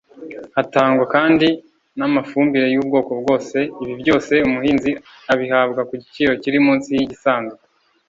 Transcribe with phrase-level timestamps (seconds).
[0.55, 1.47] Hatangwa kandi
[1.97, 4.91] n’amafumbire y’ubwoko bwose; ibi byose umuhinzi
[5.33, 7.59] abihabwa ku giciro kiri munsi y’igisanzwe